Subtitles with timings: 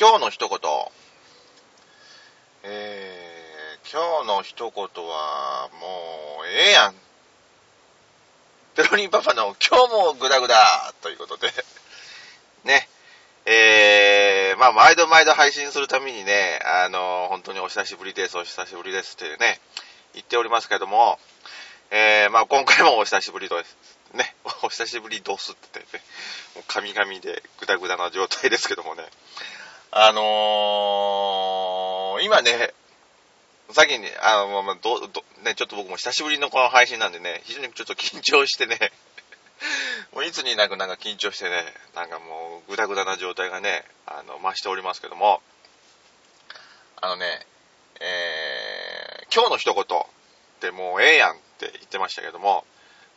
[0.00, 0.58] 今日の一言。
[2.62, 6.94] えー、今日の一言は、もう、ええやん。
[8.74, 11.48] ペロリンパパの今日もグダグダということで、
[12.64, 12.88] ね。
[13.44, 19.60] えー、まあ、毎度毎度配信するためにね、あの、本当にお久しぶりです、お久しぶりですってね、
[20.14, 21.18] 言っておりますけども、
[21.90, 23.76] えー、まあ、今回もお久しぶりです。
[24.14, 26.02] ね、お久しぶりどすって言ってね、
[26.54, 29.04] もう神々でグダグダな状態ですけどもね。
[29.92, 32.72] あのー、今ね、
[33.72, 38.78] さっきに、あの、まあ、ど、ど、ね、ちょっと僕も久しぶりのこの配信なんでね、非常にちょっと緊張してね、
[40.14, 45.42] もういつになくなんか緊張してね、なんかもうグダグダな状態がね、あの、増しておりますけども、
[47.00, 47.44] あのね、
[47.98, 50.06] えー、今日の一言っ
[50.60, 52.64] てもうええやんって言ってましたけども、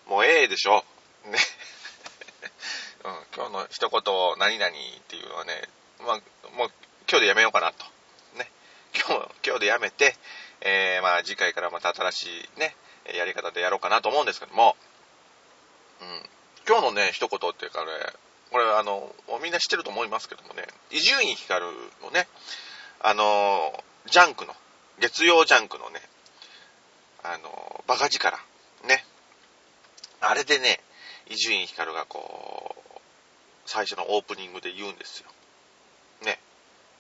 [0.08, 0.84] もうええでしょ。
[1.26, 1.38] ね。
[3.06, 5.70] うん、今日の一言何々っていうのはね、
[6.06, 6.16] まあ、
[6.58, 6.72] もう
[7.10, 7.86] 今日でやめようかなと。
[8.38, 8.50] ね。
[8.96, 10.16] 今日、今日でやめて、
[10.62, 12.76] えー、まあ次回からまた新しいね、
[13.14, 14.76] やり方でやろうかなと思うんですけども、
[16.02, 16.30] うん。
[16.68, 17.92] 今日のね、一言っていうかね、
[18.52, 21.66] これあの、みんな知ってると思いますけどもね、伊集院光
[22.02, 22.28] のね、
[23.00, 24.56] あの、ジャンクの、
[25.00, 26.02] 月曜ジャンクのね、
[27.24, 28.38] あの、バカ力、
[28.84, 29.06] ね。
[30.22, 30.82] あれでね、
[31.28, 33.02] 伊集院光がこう、
[33.66, 35.33] 最初のオープニングで言うんですよ。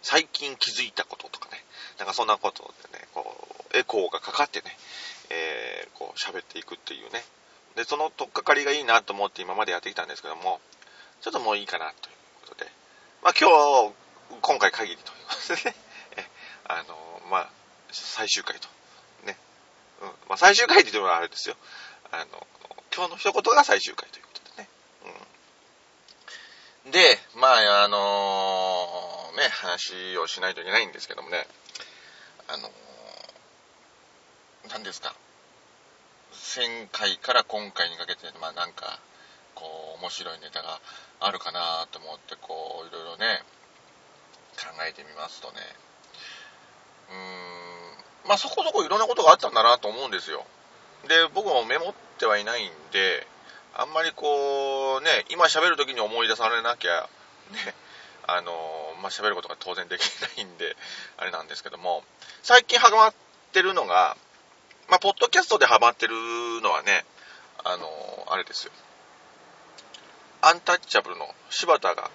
[0.03, 1.63] 最近気づいたこととかね。
[1.97, 3.35] なんかそんなことでね、こ
[3.73, 4.77] う、エコーがかかってね、
[5.29, 7.23] えー、こう喋っていくっていうね。
[7.75, 10.59] で、その取っかかりがいいなと思って今までやってきたんですけども、
[11.21, 12.15] ちょっともういいかなという
[12.49, 12.71] ことで。
[13.23, 13.93] まあ今日、
[14.41, 15.75] 今回限りということでね。
[16.67, 17.49] あの、まあ、
[17.91, 18.67] 最終回と。
[19.25, 19.37] ね。
[20.01, 20.07] うん。
[20.27, 21.55] まあ最終回っていうのはあれですよ。
[22.11, 22.47] あの、
[22.93, 24.69] 今日の一言が最終回ということでね。
[26.85, 26.91] うん。
[26.91, 28.72] で、まあ、あのー、
[29.43, 31.45] ね、話をしないといけないんですけどもね。
[32.47, 32.71] あのー、
[34.69, 35.13] 何ですか。
[36.55, 38.99] 前回から今回にかけて、まあなんか、
[39.53, 40.79] こう、面白いネタが
[41.19, 43.43] あるかなと思って、こう、いろいろね、
[44.55, 45.55] 考えてみますとね、
[47.09, 50.45] うーん、まあそこそこいろんなことがあったんだなと思うんですよ。
[51.09, 53.27] で、僕もメモってはいないんで、
[53.75, 57.09] あんまりこう、ね、今喋る時に思い出されなきゃ、
[57.51, 57.75] ね、
[58.27, 58.51] あの、
[59.01, 60.01] まあ、喋ることが当然でき
[60.37, 60.75] ないんで、
[61.17, 62.03] あれなんですけども、
[62.41, 63.13] 最近ハマっ
[63.51, 64.17] てるのが、
[64.87, 66.15] まあ、ポッドキャストでハマってる
[66.61, 67.05] のはね、
[67.63, 68.73] あの、あれですよ。
[70.41, 72.11] アンタッチャブルの柴田が、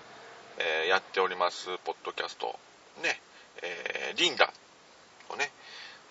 [0.58, 2.58] えー、やっております、ポッドキャスト、
[2.98, 3.20] ね、
[3.62, 4.52] えー、リンダ
[5.30, 5.50] をね、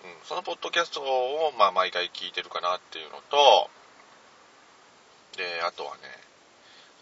[0.04, 3.70] うん、そのポッドキャストを、まあ、毎回聞いてるかなっていうのと、
[5.36, 6.02] で、あとはね、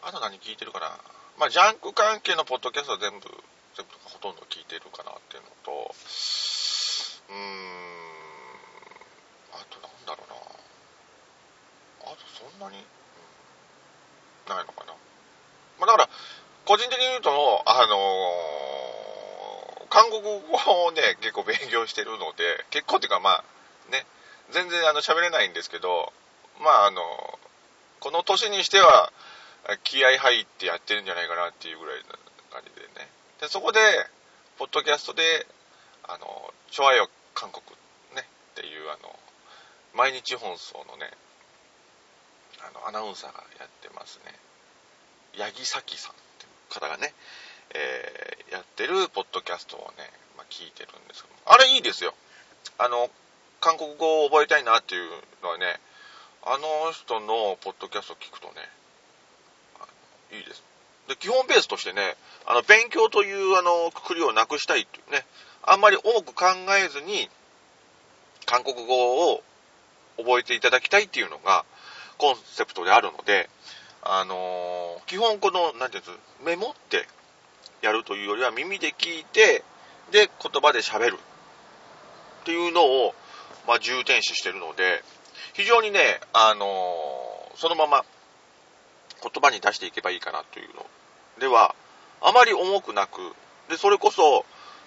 [0.03, 0.99] あと何聞いてるかな。
[1.39, 3.29] まあ、ジャンク関係のポッドキャストは全部、
[3.77, 7.41] 全部ほとんど聞いてるかなっていうのと、うーん、
[9.53, 12.13] あとなんだろうな。
[12.13, 12.83] あとそんなに、
[14.49, 14.95] ないのかな。
[15.79, 16.09] まあだから
[16.65, 17.31] 個人的に言うと
[17.67, 20.29] あのー、韓国語
[20.87, 23.45] をね結構勉強してるので結構っていうかまあ
[23.93, 24.07] ね
[24.51, 26.13] 全然あの喋れないんですけど
[26.63, 27.03] まああの
[28.01, 29.13] この年にしては
[29.83, 32.15] 気合入ってやってるんじゃないかなっていうぐらいな
[32.53, 33.09] 感じでね。
[33.41, 33.81] でそこで
[34.59, 35.47] ポッドキャストで
[36.05, 37.65] あの「チョアヨ韓国」
[38.15, 39.19] ねっていうあの
[39.95, 41.11] 毎日放送のね
[42.61, 44.33] あのアナウンサーがやってますね
[45.37, 47.13] 八木咲さんっていう方がね、
[47.75, 52.15] えー、やってるポッドキャストをね、まあ、聞いてるんですけどあれいいですよ。
[52.79, 53.11] あの
[53.61, 55.11] 韓国語を覚えたいなっていう
[55.43, 55.81] のはね
[56.43, 58.66] あの人のポッドキャスト聞くとね
[60.33, 60.63] いいです。
[61.09, 62.17] で基本ベースとしてね
[62.47, 65.25] あの勉強というあのくくりをなくしたいっていうね
[65.63, 66.47] あんまり多く考
[66.85, 67.29] えずに
[68.45, 69.43] 韓国語を
[70.19, 71.65] 覚えていただきたいっていうのが
[72.19, 73.49] コンセプトであるので、
[74.03, 77.07] あのー、基本この、なんていうんですメモって
[77.83, 79.63] やるというよりは耳で聞いて、
[80.13, 81.19] で、言葉で喋る
[82.43, 83.15] っていうのを、
[83.67, 85.03] まあ、重点視してるので、
[85.55, 88.05] 非常にね、あのー、そのまま
[89.23, 90.87] 言葉に出していけばいいかなというの
[91.41, 91.75] では、
[92.23, 93.35] あまり重くなく、
[93.69, 94.45] で、それこそ、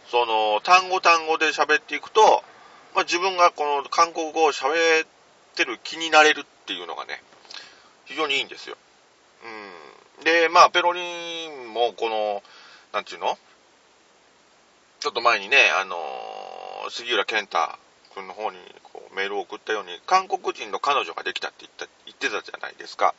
[0.10, 2.44] その、単語単語で喋っていくと、
[2.96, 5.08] まあ、自分がこの韓国語を喋っ
[5.56, 7.22] てる気になれるっていうのがね、
[8.06, 8.78] 非常にいいんですよ。
[10.18, 10.24] うん。
[10.24, 11.02] で、まあ、ペロリ
[11.48, 12.42] ンもこの、
[12.92, 13.38] なんていうの？
[15.00, 17.58] ちょっと前にね、あのー、杉浦健太
[18.16, 23.14] 君の方にこうメールを送ったように、韓国人の彼女ができたって言った言ってたじゃないですか。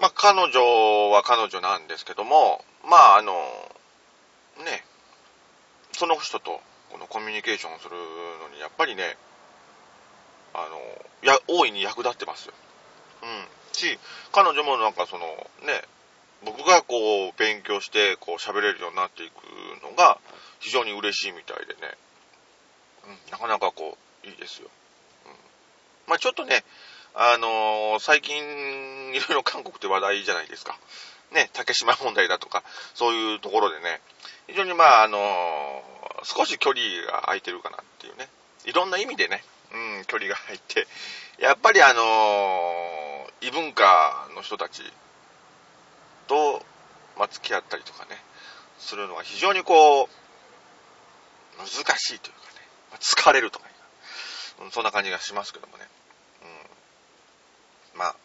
[0.00, 3.32] まあ、彼女は彼女なんですけども、まあ、あの、
[4.64, 4.84] ね、
[5.92, 6.60] その人と
[6.90, 7.96] このコミュニケーションする
[8.40, 9.16] のにやっぱりね
[10.54, 10.76] あの
[11.22, 12.54] や大いに役立ってますよ。
[13.22, 13.28] うん。
[13.72, 13.98] し
[14.32, 15.24] 彼女もなんかその
[15.66, 15.82] ね
[16.44, 19.34] 僕がこう勉強してこう喋れるようになっていく
[19.82, 20.18] のが
[20.60, 21.96] 非常に嬉しいみたいでね、
[23.04, 24.68] うん、なかなかこういいですよ。
[25.26, 25.32] うん、
[26.08, 26.64] まあちょっとね、
[27.18, 30.78] あのー、最近いろいろ韓国って話題じゃないですか。
[31.32, 32.62] ね、竹島問題だとか、
[32.94, 34.02] そういうところでね、
[34.48, 38.28] 非常にまああのー、少し距離が空いてるかなっていうね、
[38.66, 39.42] いろんな意味でね、
[39.72, 40.86] うん、距離が入って、
[41.38, 44.82] やっぱりあのー、異文化の人たち
[46.28, 46.62] と、
[47.16, 48.10] まあ、付き合ったりとかね、
[48.78, 50.08] するのが非常にこう、
[51.56, 51.66] 難
[51.98, 53.64] しいというかね、まあ、疲れるとか、
[54.60, 55.86] うん、そんな感じがしますけどもね。
[57.96, 58.16] まあ、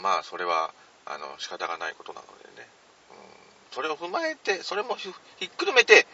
[0.00, 0.72] まあ、それは、
[1.06, 2.68] あの、仕方がないことなのでね。
[3.10, 3.16] うん、
[3.72, 5.10] それを踏まえて、それもひ
[5.44, 6.06] っくるめて、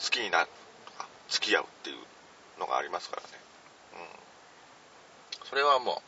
[0.00, 0.48] 好きになる
[0.86, 3.28] とか、付き合うっていうのがありますからね。
[5.40, 5.46] うん。
[5.48, 6.02] それはも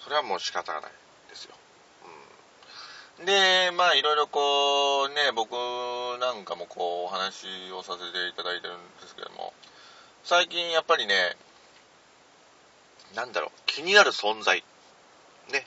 [0.00, 0.90] う、それはもう仕方がない
[1.28, 1.54] ですよ。
[3.18, 5.52] うんで、まあいろいろこうね、僕
[6.20, 9.52] なんかもこうお話をさせていただいてるんですけども、
[10.22, 11.36] 最近やっぱりね、
[13.14, 14.62] なんだろう、気になる存在。
[15.52, 15.66] ね。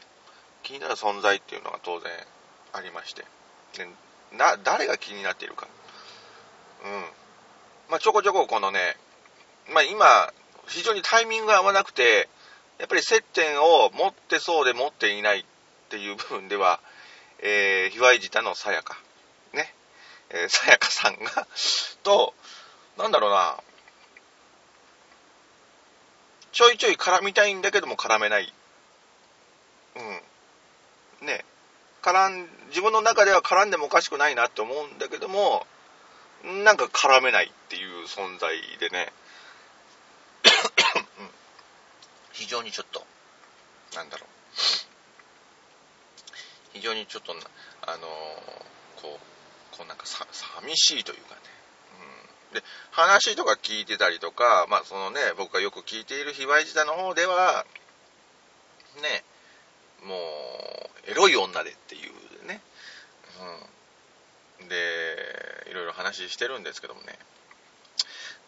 [0.63, 2.11] 気になる存在っていうのが当然
[2.73, 3.25] ありまして。
[3.77, 3.87] で
[4.37, 5.67] な、誰が気になっているか。
[6.83, 7.05] うん。
[7.89, 8.97] まあちょこちょここのね、
[9.73, 10.33] まあ今、
[10.67, 12.29] 非常にタイミングが合わなくて、
[12.77, 15.45] やっぱり接点を持ってそうで持っていないっ
[15.89, 16.79] ていう部分では、
[17.41, 18.97] えー、ひわいじたのさやか。
[19.53, 19.73] ね。
[20.29, 21.47] えー、さやかさんが
[22.03, 22.33] と、
[22.97, 23.57] なんだろうな、
[26.51, 28.53] ちょいちょい絡みたいんだけども絡めない。
[31.21, 31.27] うん。
[31.27, 31.45] ね。
[32.01, 35.65] 絡ん、自分の中では絡んでもおかしくないなって思うんだけども、
[36.63, 39.11] なんか絡めないっていう存在でね、
[42.31, 43.05] 非常にちょっと、
[43.95, 44.29] なんだろう。
[46.71, 47.35] 非常にちょっと、あ
[47.97, 47.99] のー、
[49.01, 49.19] こ
[49.73, 51.41] う、こうなんかさ、寂しいというかね。
[52.51, 52.55] うん。
[52.55, 57.65] で、話とか聞いてたりとか、まあそのね、僕がよく聞いている卑猥自体の方では、
[59.01, 59.23] ね、
[60.03, 62.61] もう、エロい女でっていうね。
[64.59, 64.67] うん。
[64.67, 67.17] で、いろいろ話してるんですけどもね。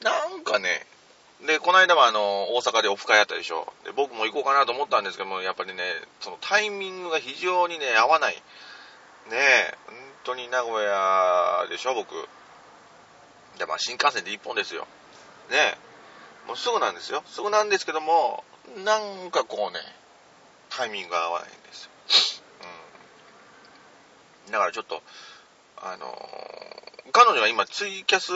[0.01, 0.85] なんかね、
[1.45, 3.73] で、この間はあの、大阪でオフ会やったでしょ。
[3.83, 5.83] で、僕も行こうかなと思ったんですけども、やっぱりね、
[6.19, 8.35] そのタイミングが非常にね、合わない。
[8.35, 8.41] ね
[9.31, 12.13] え、本当に名古屋でしょ、僕。
[13.57, 14.87] で、まあ新幹線で一本ですよ。
[15.49, 17.23] ねえ、もうすぐなんですよ。
[17.27, 18.43] すぐなんですけども、
[18.83, 19.79] なんかこうね、
[20.71, 21.91] タイミングが合わないんですよ。
[24.47, 24.51] うん。
[24.51, 25.03] だからちょっと、
[25.77, 26.07] あの、
[27.11, 28.31] 彼女は今ツイキャス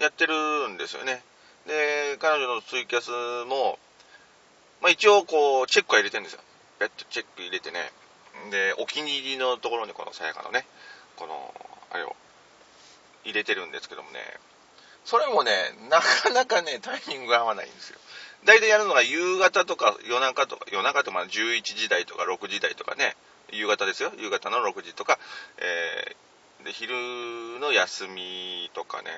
[0.00, 1.22] やってるんですよね。
[1.66, 3.10] で、彼女のツイキャス
[3.46, 3.78] も、
[4.80, 6.40] まあ、一応こう、チェックは入れてるんですよ。
[6.78, 7.92] ベッドチェック入れてね。
[8.50, 10.64] で、お気に入りのところにこのさやかのね、
[11.16, 11.54] この、
[11.90, 12.16] あれを
[13.24, 14.20] 入れてるんですけどもね、
[15.04, 15.52] それもね、
[15.90, 17.98] なかなかね、タイミングが合わないんですよ。
[18.44, 23.16] 大体やるのが夕方とか夜中とか、夜中とか11時台とか6時台とかね、
[23.52, 24.12] 夕方ですよ。
[24.18, 25.18] 夕方の6時とか、
[25.58, 26.94] えー、で、昼
[27.60, 29.10] の休みとかね、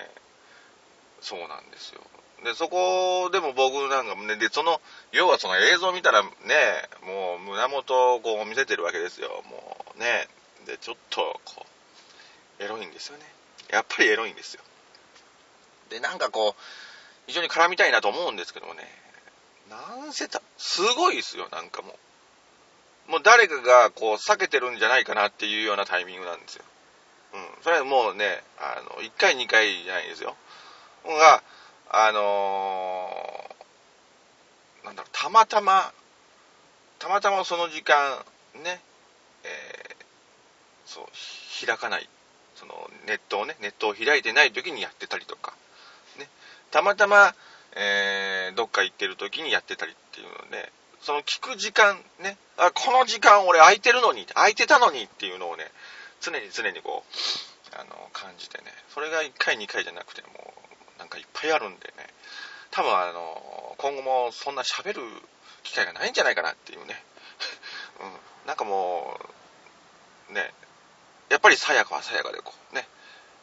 [1.20, 2.00] そうなんですよ。
[2.44, 4.80] で、そこでも僕なんかね、で、その、
[5.12, 6.28] 要はその映像見たらね、
[7.06, 9.42] もう胸元をこう見せてるわけですよ。
[9.48, 10.28] もうね。
[10.66, 11.66] で、ちょっとこ
[12.58, 13.24] う、エロいんですよね。
[13.70, 14.62] やっぱりエロいんですよ。
[15.90, 16.62] で、なんかこう、
[17.26, 19.01] 非常に絡みたいなと思うんですけどもね、
[19.68, 21.96] なんせた、すごいですよ、なんかも
[23.08, 23.10] う。
[23.10, 26.64] もう誰かがこう避けてるんじゃないかなっていうようなタイミングなんですよ。
[27.34, 27.62] うん。
[27.62, 30.36] それはもうね、あの、1回2回じゃないですよ。
[31.04, 31.42] が、
[31.90, 35.92] あのー、なんだろう、たまたま、
[36.98, 38.24] たまたまその時間、
[38.62, 38.80] ね、
[39.44, 40.04] えー、
[40.86, 42.08] そう、開かない。
[42.54, 45.52] その、ネットをね、ネットを開いてない時にやってたりとか、
[46.18, 46.28] ね、
[46.70, 47.34] たまたま、
[47.74, 55.70] えー、どっか行ってる時にやってたりっていうので、その聞く時間、ね、あ、この時間俺空いてるのに、空いてたのにっていうのをね、
[56.20, 58.64] 常に常にこう、あの、感じてね、
[58.94, 60.28] それが1回2回じゃなくて、も
[60.96, 62.06] う、なんかいっぱいあるんでね、
[62.70, 65.02] 多分あの、今後もそんな喋る
[65.62, 67.02] 機会がないんじゃないかなっていうね。
[68.00, 69.18] うん、なんかも
[70.30, 70.52] う、ね、
[71.28, 72.86] やっぱりさやかはさやかでこうね、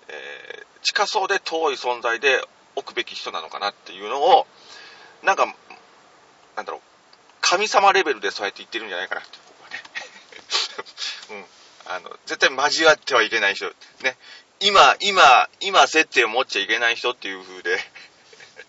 [0.08, 2.44] えー、近そうで遠い存在で
[2.80, 4.48] 置くべき人なのかなっていうのを、
[5.24, 5.46] なんか、
[6.56, 6.82] なんだろう、
[7.42, 9.84] 神様レベルでそうやって言ってるんじゃないかなって、僕はね。
[11.88, 11.94] うん。
[11.94, 13.66] あの、絶対交わってはいけない人、
[14.02, 14.18] ね。
[14.60, 17.80] 今、今、今接点を持っちゃいけない人っていう風で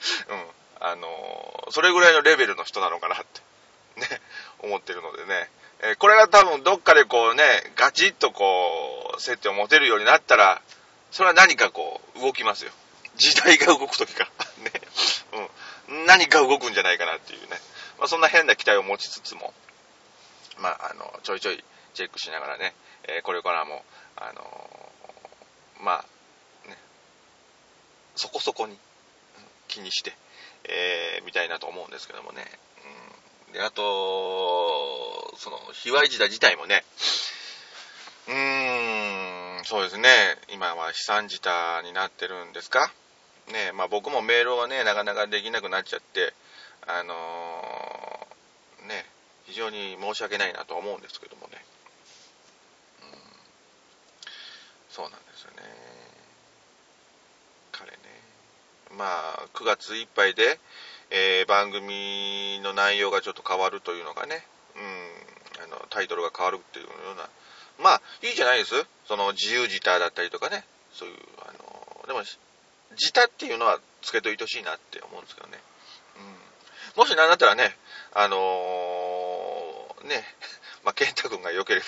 [0.29, 0.47] うん、
[0.81, 3.40] あのそれぐらいのレベルの人なのかなって、
[4.00, 4.21] ね、
[4.61, 5.50] 思ってるのでね、
[5.83, 7.43] え、これが多分どっかでこうね、
[7.76, 10.62] ガチッとこう、接点を持てるようになったら、
[11.11, 12.71] それは何かこう、動きますよ。
[13.20, 14.28] 時代が動く時か。
[14.58, 14.72] ね。
[15.88, 16.06] うん。
[16.06, 17.60] 何か動くんじゃないかなっていうね。
[17.98, 19.54] まあ、そんな変な期待を持ちつつも、
[20.58, 21.62] まあ、あの、ちょいちょい
[21.94, 22.74] チェックしながらね、
[23.04, 23.84] えー、これからも、
[24.16, 26.04] あのー、ま
[26.64, 26.76] あ、ね、
[28.16, 28.78] そこそこに
[29.68, 30.14] 気にして、
[30.64, 32.44] えー、みたいなと思うんですけどもね。
[33.48, 36.84] うん、で、あと、その、卑猥時代自体もね、
[38.28, 40.08] うーん、そうですね、
[40.48, 42.90] 今は悲惨事態になってるんですか？
[43.49, 46.32] ね、まあ僕もメールはね、なかなかできなくなっちゃって、
[46.87, 49.06] あのー、ね、
[49.44, 51.64] 非常に申し訳ないなと思うんですけどもね。
[53.02, 53.09] うん、
[54.88, 55.62] そうなんですよね。
[57.73, 57.99] 彼ね。
[58.97, 60.59] まあ、9月いっぱいで、
[61.11, 64.44] えー、番組の内容がちょっと変わるというのがね、
[64.76, 64.78] う
[65.61, 67.28] ん、あの、タイトルが変わるっていうような、
[67.82, 68.75] まあ、いいじゃないです。
[69.06, 72.23] その自由自他だったりとかね、そういう、あの、でも、
[72.92, 75.59] 自他っていうのはつけといてほしいなって思うんですけどね。
[76.16, 77.00] うん。
[77.00, 77.76] もしなんだったらね、
[78.12, 80.25] あのー、ね、
[80.82, 81.82] まあ、健太君が良けれ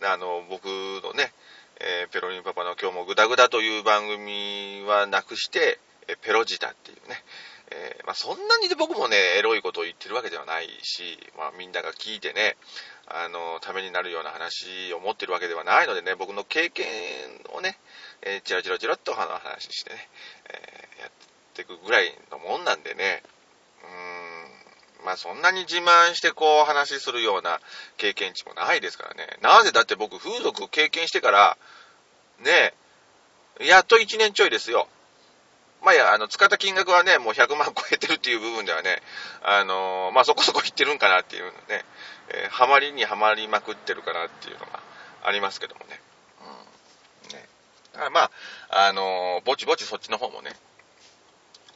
[0.00, 1.32] ば あの、僕のね、
[1.80, 7.24] えー、ペロリンパパの今日もグダグダという番組はなくして、えペロジタっていうね、
[7.70, 12.56] えー、まあ、そんなに僕もね、エロいことを言ってるわけではないし、まあ、みんなが聞いてね、
[13.06, 16.86] あの、ためになるような話を持ってるわけではないのでね、僕の経験
[17.52, 17.78] をね、
[18.22, 20.08] えー、チラチラチラっと話してね、
[20.50, 21.10] えー、やっ
[21.54, 23.22] ていくぐらいのもんなんでね、
[23.82, 27.60] うーん、まあそんなに自慢してこう話するような
[27.96, 29.38] 経験値もないですからね。
[29.42, 31.56] なぜだって僕風俗経験してから、
[32.40, 32.74] ね、
[33.60, 34.88] やっと1年ちょいですよ。
[35.84, 39.02] まあいや、あの、使った金額はね、もう100万超えてるっていう部分ではね、
[39.42, 41.84] あのー、まあそこそこいってるんかなっていうね、
[42.30, 44.80] えー、ハマりにはまりまくってるかなっていうのが
[45.22, 46.00] ありますけどもね。
[47.94, 48.30] だからまあ、
[48.88, 50.50] あのー、ぼちぼちそっちの方もね、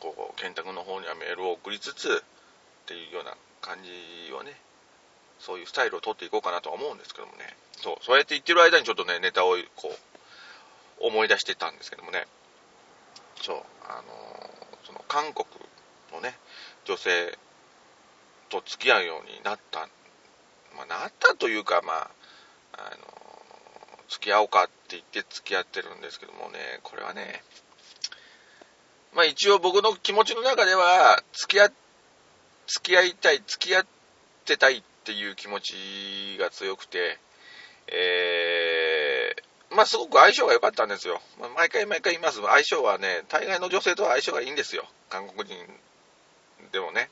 [0.01, 4.53] こう、健太君の方にはメールを送りつつ、っていうような感じをね、
[5.39, 7.57] そういうスタイルを取っていこうかなとは思うんですけどもね。
[7.73, 12.27] そう、そうやって言ってる間にちょっとね、ネタをこう、思い出してたんですけどもね。
[13.43, 13.57] そう、
[13.87, 14.51] あの
[14.85, 15.47] その韓国
[16.13, 16.37] のね、
[16.85, 17.39] 女性
[18.49, 19.89] と付き合うようになった、
[20.77, 22.11] まあ、なったというか、まあ、
[22.73, 23.18] あの
[24.09, 27.43] 付き合おうかって言って付き合ってるんですけどもね、これはね、
[29.15, 31.71] まあ一応僕の気持ちの中では、付き合、
[32.67, 33.87] 付き合いたい、付き合っ
[34.45, 37.19] てたいっていう気持ちが強くて、
[37.87, 39.09] え
[39.71, 41.21] まあ、すごく相性が良かったんですよ。
[41.39, 42.41] まあ、毎回毎回言います。
[42.41, 44.85] 相性はね、大概の女性とは相性がいいんですよ。
[45.09, 45.57] 韓国人
[46.73, 47.11] でもね。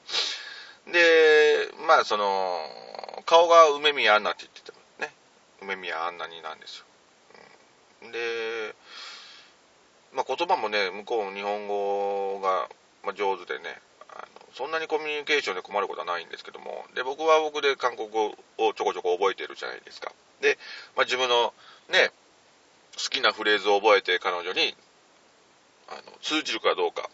[0.90, 2.58] で、まあ、その、
[3.26, 4.75] 顔が梅宮アンナって言っててもね、
[5.66, 6.84] 梅宮アンナになんですよ。
[8.04, 8.74] うん、で、
[10.14, 12.68] まあ、言葉もね、向こう日本語が、
[13.04, 18.26] ま上手でね、あのそんなにコミュニケーションで困ることはないんですけども、で、僕は僕で韓国語
[18.58, 20.12] をちょこちょこ覚えてるじゃないですか。
[20.40, 20.58] で、
[20.96, 21.52] まあ、自分の
[21.90, 22.10] ね、
[22.96, 24.74] 好きなフレーズを覚えて彼女に
[25.88, 27.10] あの通じるかどうか、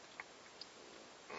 [1.31, 1.37] うん、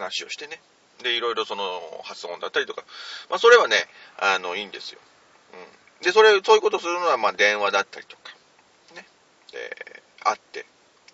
[0.00, 0.60] 話をしてね。
[1.02, 2.82] でいろいろその発音だったりとか、
[3.28, 3.76] まあ、それはね
[4.18, 5.00] あのいいんですよ、
[5.52, 5.60] うん、
[6.02, 8.34] でそれそういうことするのはまあ電話だったりとか
[8.94, 9.06] ね
[9.52, 10.66] で会って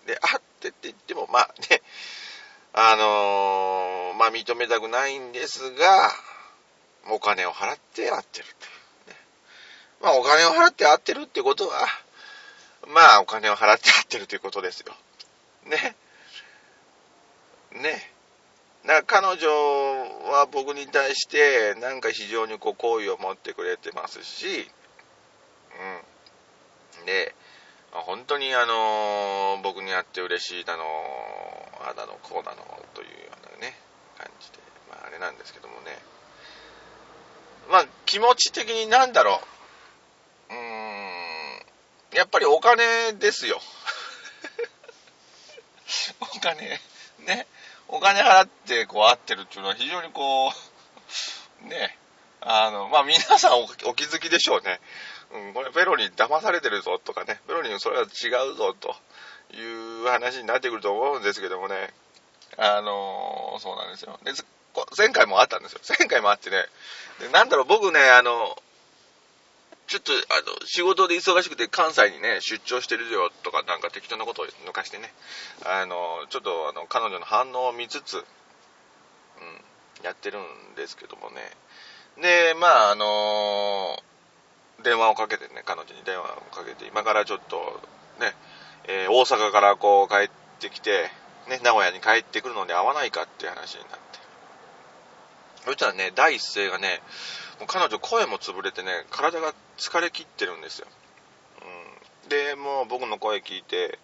[0.05, 1.81] で会ってって言ってもまあね
[2.73, 6.11] あのー、まあ認めたくないんですが
[7.11, 9.17] お金を払って会ってるってね
[10.01, 11.87] まあお金を払って会ってるってことは
[12.87, 14.93] まあ、お金を払ってやってるということですよ。
[15.69, 15.95] ね。
[17.81, 18.12] ね。
[18.85, 24.69] だか彼女は僕に対して、なんか非常にこう、好意を持ってくれてますし、
[26.99, 27.05] うん。
[27.05, 27.33] で、
[27.91, 30.83] 本当にあの、僕に会って嬉しいだの、
[31.81, 33.13] あだの、こうだの、というよ
[33.49, 33.77] うなね、
[34.17, 34.57] 感じで、
[34.89, 35.97] まああれなんですけどもね。
[37.69, 39.39] まあ、気持ち的になんだろ
[40.49, 40.53] う。
[40.53, 40.63] うーん
[42.17, 43.61] やっぱりお金ですよ。
[46.19, 46.81] お金、
[47.19, 47.47] ね。
[47.93, 50.53] お金払ってこう会ってるっていうのは非常にこう、
[51.69, 51.95] ね。
[52.41, 54.81] あの、まあ皆さんお気づきでしょうね。
[55.31, 58.95] うん、これベロに騙されてるぞとかね、ベロにそれは違うぞと
[59.53, 61.93] いう話になってくると思うんですけどもね。
[62.57, 64.19] あのそうなんですよ。
[64.23, 64.31] で、
[64.97, 65.81] 前回もあったんですよ。
[65.99, 66.65] 前回もあってね。
[67.19, 68.57] でなんだろう、僕ね、あの、
[69.93, 75.13] ちょっと、あの、仕事で忙しくて関西にね、出張してるよとか、なんか適当なことを抜かしてね、
[75.65, 78.23] あの、ちょっと、あの、彼女の反応を見つつ、うん、
[80.03, 81.51] やってるんですけどもね。
[82.19, 84.01] で、まあ、あの
[84.83, 87.81] 電話をかけてね、彼女に電話をかけて、今からちょっと、
[88.19, 88.33] ね、
[88.85, 91.11] えー、大阪からこう帰ってきて、
[91.49, 94.12] ね、名古屋に帰ってくるので会わないかっていう話になって。
[95.65, 97.01] そしたらね、第一声がね、
[97.59, 100.87] もう彼女声も潰れてね、体が疲れ切ってるんですよ。
[102.23, 103.99] うん、で、もう僕の声聞いて、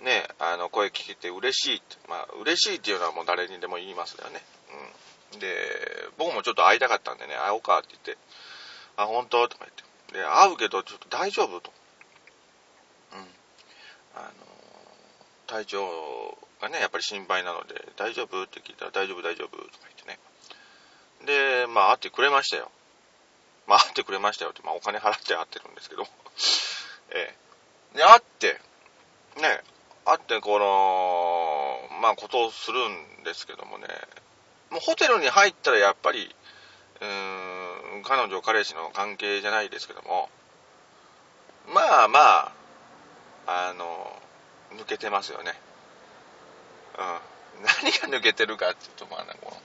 [0.00, 4.42] ね、あの、声聞けて嬉しいって、まあ、嬉しいっていうのはもう誰にでも言いますよね。
[5.32, 5.38] うん。
[5.38, 5.54] で、
[6.18, 8.16] 僕もちょっと会いたかったんでね、会おうかって言って、
[8.96, 9.48] あ、本当？
[9.48, 10.18] とか言って。
[10.18, 11.60] で、会うけどちょっと大丈夫？
[11.60, 11.70] と。
[13.12, 13.18] うん。
[14.16, 14.32] あの、
[15.46, 18.42] 体調がね、やっぱり心配なので、大丈夫？
[18.42, 19.56] って聞いたら、大丈夫大丈夫？
[19.56, 19.91] とか。
[21.26, 22.70] で、まあ、会ってくれましたよ。
[23.66, 26.06] まあ、会ってくれましたよって、まあ、お金払って会ってるんですけど。
[27.10, 27.34] え
[27.94, 27.96] え。
[27.96, 28.60] で、会って、
[29.36, 29.62] ね、
[30.04, 33.86] 会って、この、まあ、ことをするんですけどもね、
[34.70, 36.34] もうホテルに入ったらやっぱり、
[37.00, 40.30] うーん、彼女、彼氏の関係じゃないですけども、
[41.68, 42.20] まあま
[43.46, 44.20] あ、あの、
[44.72, 45.52] 抜けてますよね。
[46.98, 47.32] うん。
[47.62, 49.56] 何が抜けてるかっていうと、まあ、ね、この、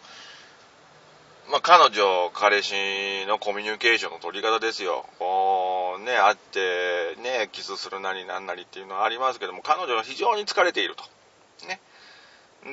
[1.49, 5.05] まあ、彼女、彼氏のコミュニケーションの取り方ですよ。
[5.17, 11.03] こう、ね、会って、ね、キスするなりなんなりっていうのはありますけども、彼女は非常に疲れていると。
[11.65, 11.79] ね。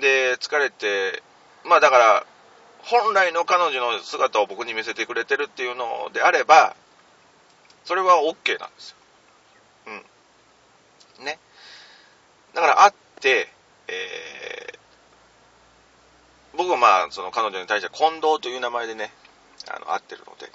[0.01, 1.23] で、疲れて、
[1.65, 2.27] まあだから、
[2.83, 6.75] 本来の彼女の姿を僕に見せてくれてるっていうのであれば、
[7.85, 8.97] それは OK なんですよ。
[11.19, 11.25] うん。
[11.25, 11.39] ね。
[12.55, 13.49] だから会って、
[13.89, 14.34] えー、
[16.57, 19.11] 僕はまあ、その彼女に対して近藤という名前でね、
[19.69, 20.51] あの、会ってるので、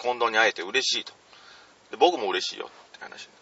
[0.00, 1.12] 近藤に会えて嬉しいと。
[1.90, 3.38] で、僕も嬉しいよって話にな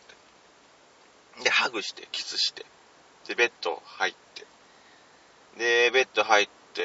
[1.36, 1.44] って。
[1.44, 2.64] で、ハグして、キスして、
[3.26, 4.46] で、ベッド入って、
[5.58, 6.82] で、ベッド入って、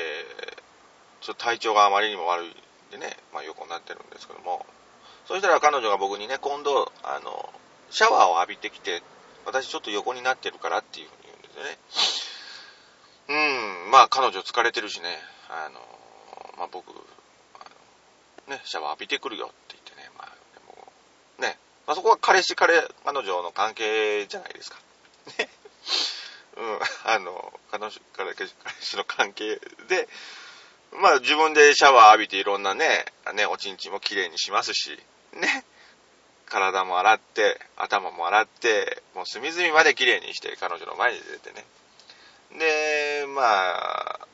[1.21, 2.53] ちょっと体調があまりにも悪いん
[2.91, 4.65] でね、まあ横になってるんですけども、
[5.25, 7.49] そしたら彼女が僕にね、今度、あの、
[7.91, 9.03] シャワーを浴びてきて、
[9.45, 11.77] 私ちょっと横になってるからっていうふうに言うんですよね。
[13.29, 15.07] うん、まあ彼女疲れてるしね、
[15.49, 15.79] あの、
[16.57, 16.87] まあ僕、
[18.49, 22.73] ね、シャワー浴びてくるよって言ってね、まあ、でも、ね、まあそこは彼氏彼、
[23.05, 24.77] 彼女の関係じゃないですか。
[25.37, 25.47] ね。
[26.57, 28.33] うん、あの、彼女、彼
[28.81, 30.09] 氏の関係で、
[30.93, 34.99] まあ自分でシャワー浴びていろんなね、ね、おちんちんも綺麗にしますし、
[35.33, 35.63] ね、
[36.47, 41.63] 体も洗って、頭も洗って、もう隅々まで綺麗にして彼女の前に出てね、
[42.57, 44.27] で、まあ、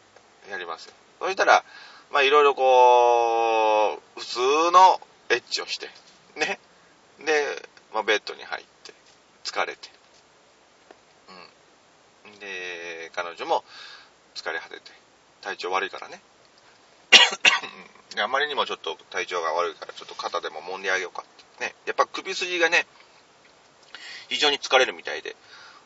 [0.49, 0.93] やりますよ。
[1.19, 1.63] そしたら、
[2.11, 4.39] まあいろいろこう、普通
[4.71, 5.89] のエッチをして、
[6.35, 6.59] ね。
[7.19, 8.93] で、まあベッドに入って、
[9.43, 9.89] 疲れて。
[12.25, 12.39] うん。
[12.39, 13.63] で、彼女も
[14.35, 14.91] 疲れ果てて、
[15.41, 16.21] 体調悪いからね。
[18.17, 21.65] あまりにもちょっと体調が悪いから、ちょっと肩でも揉んであげようかって。
[21.65, 21.75] ね。
[21.85, 22.85] やっぱ首筋がね、
[24.29, 25.35] 非常に疲れるみたいで、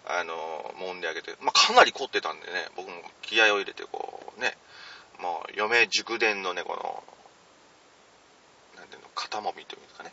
[0.05, 4.57] あの、揉んであげて、まあ、かなり凝ってたんでね、僕も気合を入れて、こう、ね、
[5.19, 7.03] もう、嫁熟伝のね、この、
[8.77, 10.11] なんていうの、肩もみというかね。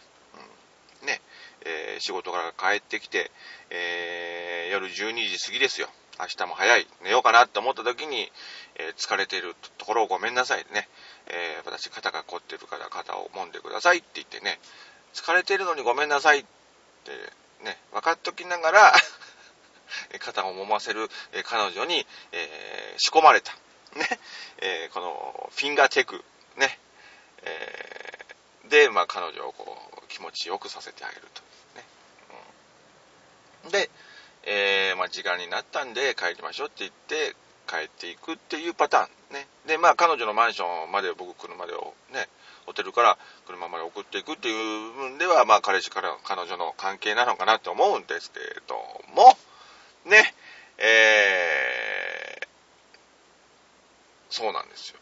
[1.02, 1.06] うん。
[1.06, 1.20] ね、
[1.64, 3.30] えー、仕事から帰ってきて、
[3.70, 5.88] えー、夜12時過ぎですよ。
[6.18, 6.86] 明日も早い。
[7.02, 8.30] 寝ようかなって思った時に、
[8.76, 10.88] えー、疲れてるところをごめんなさいね。
[11.26, 14.58] え私肩が凝ってるから肩を揉んでくださいって言ってね、
[15.12, 16.44] 疲れてるのにごめんなさいっ
[17.04, 17.10] て
[17.64, 18.92] ね、分かっときながら
[20.18, 21.08] 肩を揉ませる
[21.44, 23.52] 彼女に、え、仕込まれた。
[23.96, 24.06] ね。
[24.58, 26.24] え、このフィンガーテク、
[26.56, 26.78] ね。
[27.42, 27.96] え、
[28.68, 31.42] で、まあ彼女をこう気持ちよくさせてあげると。
[31.76, 31.84] ね。
[33.64, 33.90] うん、で、
[34.44, 39.34] えー、まあ時間になったんで帰りましょうって言って帰っていくっていうパターン。
[39.34, 39.46] ね。
[39.66, 41.72] で、まあ彼女のマンションまで僕車で
[42.12, 42.28] ね、
[42.64, 48.74] ホテルから車まで送っていくっていう部分では、まあ彼氏から彼女の関係なのかなって思うんですけれど
[49.14, 49.36] も、
[50.06, 50.34] ね、
[50.78, 52.46] えー、
[54.30, 54.98] そうなんですよ。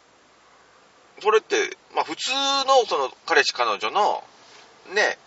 [1.22, 1.56] それって、
[1.94, 2.30] まあ普通
[2.66, 4.24] のその彼氏彼女の、
[4.94, 5.18] ね、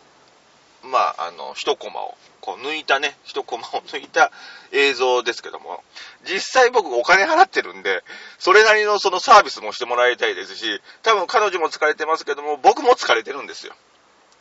[0.84, 4.32] まああの、一コマを、こう抜いたね、一コマを抜いた
[4.72, 5.84] 映像ですけども、
[6.26, 8.04] 実際僕お金払ってるんで、
[8.38, 13.74] それなりのそのサービスもしてもらいたいですし、多分彼女も疲れてますけども、僕も疲れてるんですよ。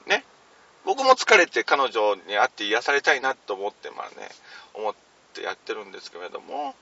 [0.07, 0.25] ね。
[0.85, 4.29] 僕も疲れて彼女に会って癒されたいなと思って、まあね、
[4.75, 4.95] 思っ
[5.37, 6.75] ってやってるんですけれども、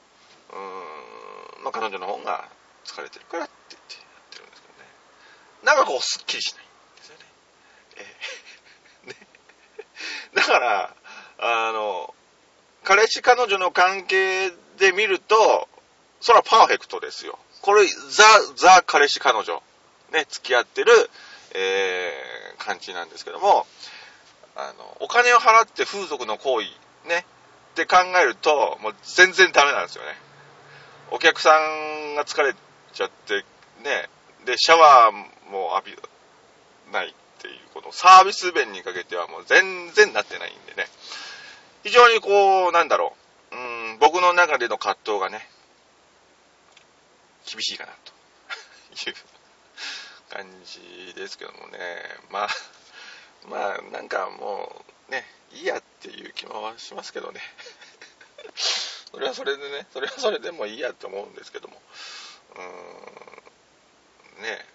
[0.51, 2.49] うーん、まあ彼女の方が
[2.85, 4.89] 疲れてるからって言ってやってるんですけどね。
[5.65, 7.25] なんかこう、すっきりしないんですよね。
[7.97, 10.43] えー、 ね。
[10.43, 10.95] から、
[11.39, 12.15] あの、
[12.85, 15.69] 彼氏彼女の関係で見ると、
[16.21, 17.39] それはパーフェクトですよ。
[17.63, 18.25] これ、ザ、
[18.57, 19.63] ザ彼氏彼女、
[20.13, 20.93] ね、付き合ってる、
[21.55, 23.67] えー、感じなんですけども、
[24.55, 26.69] あの、お金を払って風俗の行為、
[27.09, 27.27] ね、
[27.75, 30.11] って考えると、もう全然ダメなんですよね。
[31.11, 32.55] お客さんが疲れ
[32.93, 33.45] ちゃって、
[33.83, 34.09] ね、
[34.47, 40.87] で、シャワーも浴びないっていう、このサービス面にかけてはもう全然なってないんでね。
[41.83, 43.15] 非常にこう、なんだろ
[43.51, 45.49] う、うん、僕の中での葛藤がね、
[47.45, 49.17] 厳しいかなという
[50.31, 51.79] 感じですけどもね。
[52.31, 52.49] まあ、
[53.49, 57.41] まあ、なんかもう、ね、いいやっていう気もしますけどね。
[59.11, 61.81] それはそれでね、それはそれでもいいやって思うんですけども。
[64.37, 64.67] うん、ね。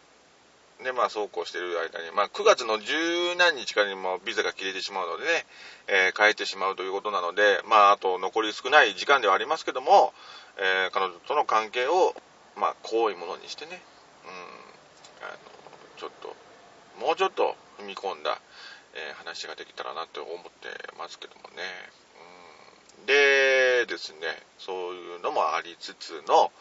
[0.84, 5.46] で、まあ、そうこうしてる間に、まあ、9月の十何日かにもビザが切れてしまうのでね、
[5.88, 10.14] えー、変えてしまうということなので、まあ、あと残り少ない時間ではありますけども、
[10.58, 12.16] えー、彼女との関係を、
[12.56, 13.82] まあ、好いものにしてね、
[14.24, 15.38] うん、あの、
[15.98, 16.36] ちょっと、
[17.06, 18.40] もうちょっと踏み込んだ、
[18.96, 20.50] えー、話ができたらなと思って
[20.98, 21.64] ますけどもね。
[23.00, 24.20] うん、でですね、
[24.58, 26.52] そういうのもありつつの、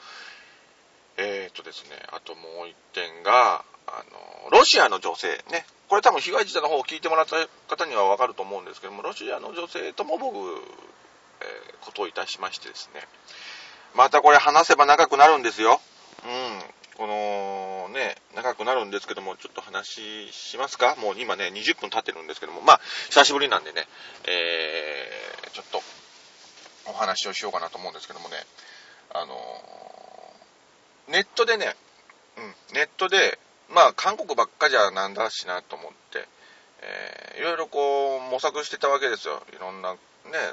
[1.17, 4.05] えー、っとですね、あともう一点が、あ
[4.45, 7.37] の、ロシアの女性ね、これ多分被害者の方を聞いてもらった
[7.69, 13.01] 方にはわかると思うんですけども、ロシアの女性とも僕、えー、ことをいたしましてですね、
[13.95, 15.81] またこれ話せば長くなるんですよ。
[16.25, 16.63] うん。
[16.99, 17.58] この
[17.99, 20.95] ね、長くなるんですけども、ちょっと話しますか？
[20.97, 22.81] もう今ね、20分経ってるんですけども、まあ、
[23.11, 23.87] 久しぶりなんでね、
[24.27, 25.83] えー、ちょっと
[26.91, 28.37] お話をしようかなと思うんですけどもね、
[29.13, 31.75] あのー、ネットでね、
[32.37, 36.27] うん、ネットで、まあ、韓国ばっかじゃなんだしなと思って、
[36.81, 39.43] えー、いろいろこう、模索してたわけですよ。
[39.53, 39.99] いろんな、ね、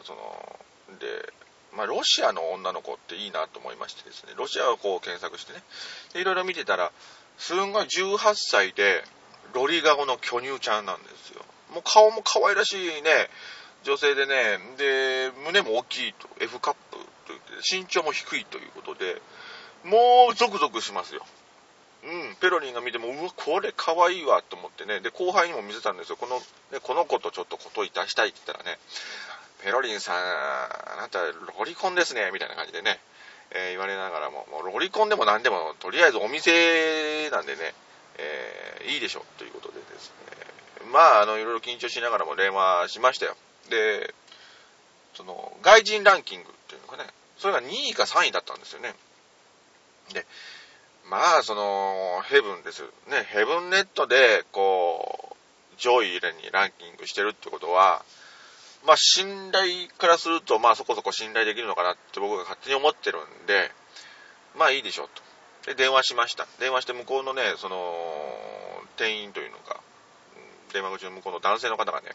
[0.04, 0.60] その、
[1.00, 1.34] で、
[1.74, 5.62] まあ、ロシアの女の子っていいなと思いましてですね、ロシアをこう検索してね、
[6.14, 6.92] でいろいろ見てたら、
[7.38, 9.04] すんごい18歳で、
[9.54, 11.44] ロリ顔の巨乳ちゃんなんですよ。
[11.74, 13.30] もう顔も可愛らしいね、
[13.84, 17.46] 女性でね、で、胸も大きいと、F カップと言って、
[17.78, 19.22] 身長も低いということで、
[19.84, 21.26] もうゾクゾクしますよ。
[22.04, 26.18] うん、ペロリンが見ても、うわ、これ可愛いわと思ってね、で、後輩にも見せたんですよ。
[26.18, 26.40] この、
[26.72, 28.80] ね、この子とちょっとこといたしたいって言ったらね、
[29.64, 33.00] ペロリンさん、あなた、ロリコンですね、みたいな感じでね、
[33.52, 37.74] えー、言われながらも、もうロリコンでも何でも、とりあえずお店なんでね、
[38.18, 40.12] えー、いいでしょ、ということでです
[40.84, 43.36] ね、まあ、あの、いろいろ緊張しながらも電話しましたよ。
[43.70, 44.14] で、
[45.14, 48.94] その、外人ランキングっていうのがね、それが2位か3位だったんですよね。
[50.14, 50.26] で、
[51.10, 52.84] まあ、その、ヘブンです。
[53.08, 55.36] ね、ヘブンネットで、こう、
[55.78, 58.04] 上位にランキングしてるってことは、
[58.86, 63.72] まあ、信頼からすると、まあ、そこそこ信頼できるのかなって僕が勝手に思ってるんで、
[64.58, 65.72] まあ、いいでしょうと。
[65.72, 66.48] で、電話しました。
[66.60, 67.94] 電話して向こうのね、その、
[68.98, 69.82] 店員というのか、
[70.74, 72.12] 電話口の向こうの男性の方がね、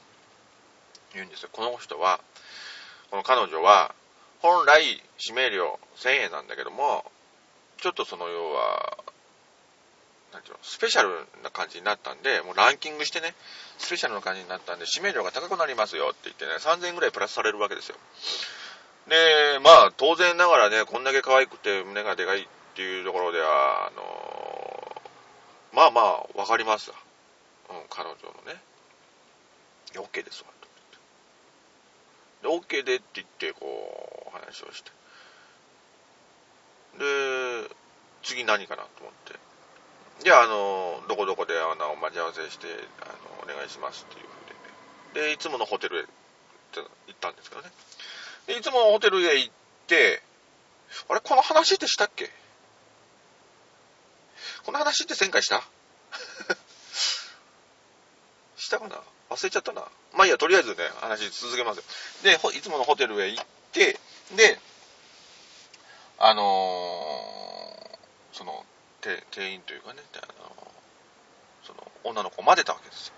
[1.14, 1.48] 言うんですよ。
[1.52, 2.20] この人は、
[3.10, 3.94] この彼女は、
[4.40, 7.04] 本来、指名料1000円なんだけども、
[7.78, 8.98] ちょっとその要は、
[10.32, 13.34] なんていうの、スペシャルな感じになったんで、もうランキングしてね、
[13.78, 17.96] スペシャルな感じになったんで、指名料が高くなりますよって言ってね、3000円ぐらいプラスされるわけですよ。
[19.08, 26.96] で、まあ、当然ながらね、こんだけ可愛くて胸がでかいっていうところでは、あのー、まあまあ、わかりますわ。
[27.70, 28.16] うん、彼女
[28.46, 28.60] のね。
[29.94, 30.68] OK ですわ、と
[32.46, 32.76] 思って。
[32.76, 34.90] で、OK でって言って、こう、話をして。
[36.98, 37.74] で、
[38.22, 39.49] 次何かなと思って。
[40.22, 42.66] じゃあ、あの、どこどこであの待ち合わせして、
[43.00, 44.32] あの、お願いしますっていうふう
[45.14, 46.10] で、ね、で、いつものホテルへ行っ
[47.18, 47.70] たんですけどね。
[48.46, 49.54] で、いつものホテルへ行っ
[49.86, 50.22] て、
[51.08, 52.30] あれ、この話ってしたっけ？
[54.66, 55.60] この話って前回した？
[58.56, 59.00] したかな？
[59.30, 59.82] 忘れちゃったな。
[60.12, 61.82] まあいいや、とりあえずね、話続けますよ。
[62.24, 63.98] で、いつものホテルへ行って、
[64.36, 64.58] で、
[66.18, 68.66] あのー、その、
[69.00, 70.72] 店員というかね、あの、
[71.64, 73.14] その、女の子を待ってたわけですよ。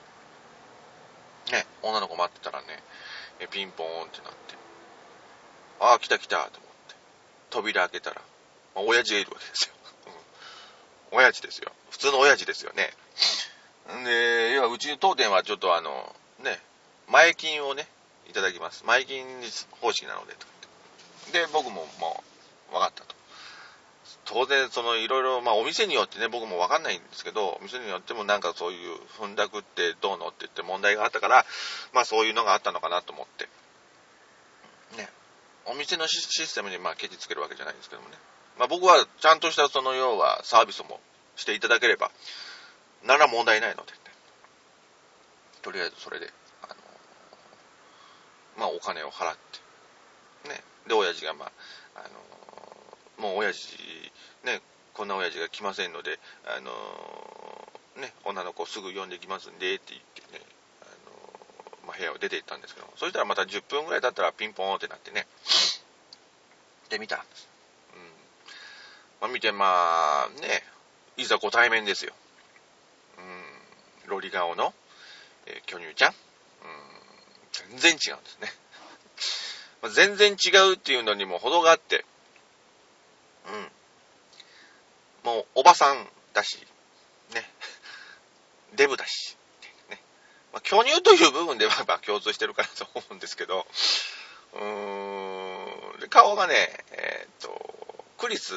[1.52, 2.82] ね、女の子待ってたらね、
[3.40, 4.54] えピンポーンってなって、
[5.80, 6.50] ああ、来た来たと思っ
[6.88, 6.94] て、
[7.50, 8.22] 扉開けたら、
[8.74, 9.74] まあ、親父がいるわけですよ。
[11.12, 11.72] うん、親父ですよ。
[11.90, 12.94] 普通の親父ですよね。
[14.04, 16.60] で、要はうちの当店はちょっとあの、ね、
[17.08, 17.88] 前金をね、
[18.28, 18.84] いただきます。
[18.84, 19.26] 前金
[19.80, 20.46] 方式なので、と。
[21.32, 22.22] で、僕もも
[22.70, 23.11] う、分かったと。
[24.32, 31.44] 当然そのいろいろ、まあお店によってね、僕もわかんないんですけど、お店によってもなんかそういう踏んだくってどうのって言って問題があったから、
[31.92, 33.48] まあそういうのがあったのかなと思って。
[34.96, 35.08] ね。
[35.66, 38.16] お店のシステムにまあケチつけるわけじゃないんですけどもね。
[38.58, 40.98] まあ僕はちゃんとしたその要はサービスも
[41.36, 42.10] していただければ、
[43.04, 43.98] なら問題ないので、ね、
[45.60, 46.30] とりあえずそれで、
[46.62, 46.74] あの、
[48.56, 50.62] まあお金を払って、ね。
[50.88, 51.52] で、親父がまあ、
[51.96, 52.08] あの、
[53.22, 53.78] もう親父、
[54.44, 54.60] ね、
[54.94, 56.72] こんな親父が来ませんので、あの、
[58.02, 60.44] ね、女の子すぐ呼んできますんで、って言ってね、
[60.82, 60.86] あ
[61.86, 65.28] の、まあ部屋を出て行ったんですけどそしたらまた10分ぐらい経ったらピンポーンってなってね、
[66.90, 67.48] で見たんです。
[67.94, 68.00] うん。
[69.20, 70.64] まあ見て、まあ、ね、
[71.16, 72.12] いざご対面ですよ。
[73.18, 74.74] うん、ロリ顔の、
[75.46, 76.10] えー、巨乳ちゃん。
[76.10, 76.16] うん、
[77.70, 78.52] 全然違うんですね。
[79.94, 82.04] 全然違うっていうのにも程があって、
[85.24, 85.32] うん。
[85.32, 86.58] もう、おばさんだし、
[87.34, 87.48] ね。
[88.74, 89.36] デブだし、
[89.90, 90.02] ね。
[90.52, 93.64] まあ、巨乳という部分では、 まあ、共通してるかなと思うんですけど、
[94.54, 98.54] うーん、で顔がね、えー、っと、クリス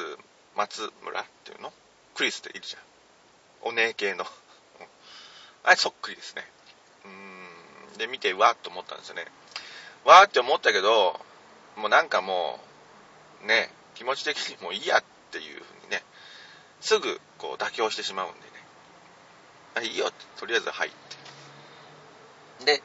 [0.56, 1.72] 松村っていうの？
[2.16, 2.82] クリスっているじゃん。
[3.68, 4.26] お姉系の。
[5.62, 6.50] あれそっくりですね。
[7.04, 7.10] うー
[7.94, 7.98] ん。
[7.98, 9.26] で、見て、わーっと思ったんですよね。
[10.04, 11.20] わーって思ったけど、
[11.76, 12.58] もうなんかも
[13.44, 15.62] う、ね、気持ち的にもういいやっていう、
[16.86, 18.46] すぐこう妥協してしまうんでね。
[19.74, 20.06] あいいよ、
[20.38, 20.90] とりあえず入っ
[22.60, 22.64] て。
[22.64, 22.82] で、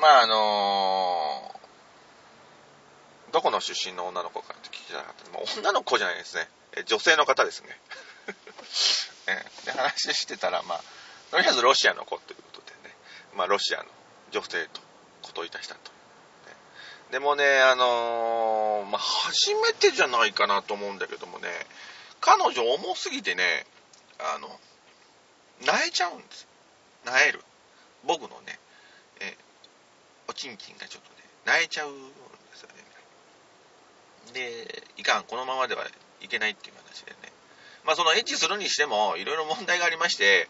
[0.00, 5.30] まああのー、どこの出身の女の子かって聞きたかった。
[5.30, 6.48] まあ、女の子じゃないですね。
[6.86, 7.78] 女性の方ですね。
[9.66, 10.82] で話してたら、まあ、
[11.30, 12.96] とりあえずロシアの子ということでね、
[13.34, 13.84] まあ、ロシアの
[14.30, 14.80] 女性と
[15.20, 15.90] こといたしたと。
[17.10, 21.48] でもね、あのー、まあ、初めてじゃないかなと思うんだけどもね、
[22.20, 23.66] 彼女重すぎてね、
[24.18, 24.48] あの、
[25.64, 26.46] 泣えちゃうんです。
[27.04, 27.40] 泣える。
[28.04, 28.58] 僕のね、
[29.20, 29.36] え
[30.28, 32.12] おちんちんがちょっとね、泣えちゃうんで
[32.54, 32.84] すよね。
[34.32, 35.86] で、いかん、このままでは
[36.20, 37.32] いけないっていう話でね。
[37.84, 40.48] まあそのエッチするにしても、いろいろ問題がありまして、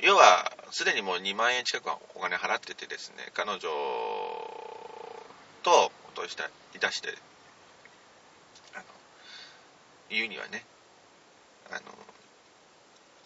[0.00, 3.60] 要は、すでにもう2万円近くはお金払っててですね、彼女
[5.62, 7.14] と、としたいたして、
[8.74, 8.84] あの、
[10.10, 10.64] 言うにはね、
[11.70, 11.80] あの、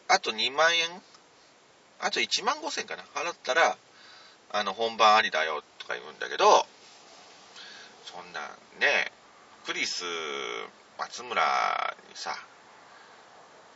[0.08, 1.02] あと2万円？
[2.00, 3.02] あと1万5千かな？
[3.14, 3.76] 払ったら、
[4.52, 6.66] あの、本番ありだよとか言うんだけど、
[8.04, 8.40] そんな
[8.80, 9.12] ね、
[9.66, 10.04] クリス、
[10.98, 12.36] 松村にさ、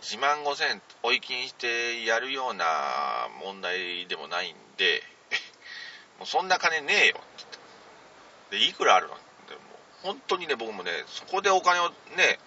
[0.02, 2.64] 1万5千追い金してやるような
[3.40, 5.02] 問題でもないんで、
[6.18, 7.44] もうそんな金ねえよって
[8.50, 8.64] 言って。
[8.66, 9.14] で、いくらあるの？
[9.48, 9.60] でも
[10.02, 12.38] 本当にね、僕もね、そこでお金をね、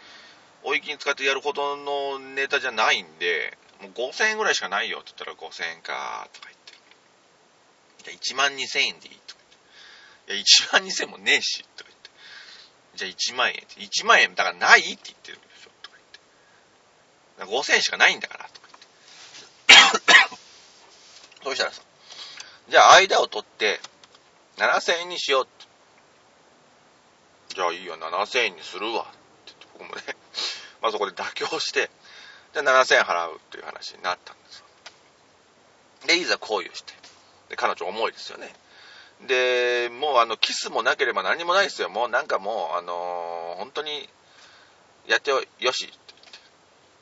[0.67, 6.73] 追い金使ってやるほどのネタじゃないんで、もう5000円ぐらいしかないよって言ったら5000円かとか言って。
[8.03, 9.41] じゃあ1万2000円でいいとか
[10.27, 10.43] 言って。
[10.43, 12.10] いや、1万2000円もねえし、とか言って。
[12.95, 13.82] じゃあ1万円って。
[13.82, 15.39] 1万円だからないって言ってる。
[17.45, 18.67] 5000円しかないんだから、とか
[19.67, 20.13] 言って。
[21.43, 21.84] そうしたらさ、
[22.67, 23.80] じゃあ間を取って、
[24.58, 25.67] 7000円にしようって。
[27.56, 29.03] じゃあいいよ、7000円にするわ。
[29.03, 30.16] って言って僕もね、
[30.81, 31.89] まあそこで妥協して、
[32.53, 34.65] じゃあ7000円払うっていう話になったんですよ。
[36.07, 36.93] で、いざ行為をして。
[37.49, 38.53] で、彼女重いですよね。
[39.27, 41.89] で、もうあの、キスもなければ何もないですよ。
[41.89, 44.09] もうなんかもう、あのー、本当に、
[45.07, 45.89] やってよし